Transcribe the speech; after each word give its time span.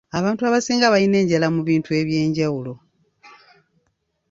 Abantu 0.17 0.41
abasinga 0.45 0.93
balina 0.93 1.15
enjala 1.21 1.47
mu 1.55 1.61
bintu 1.69 1.89
eby’enjawulo. 1.99 2.73